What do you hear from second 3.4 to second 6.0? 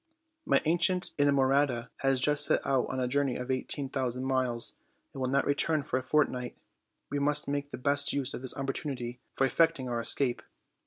eighteen thousand miles, and will not return for